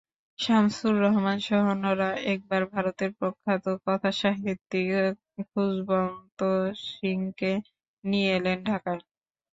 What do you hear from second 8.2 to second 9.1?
এলেন ঢাকায়।